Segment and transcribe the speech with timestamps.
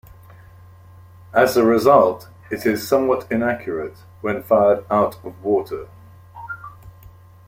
[1.31, 5.89] As a result, it is somewhat inaccurate when fired out of water.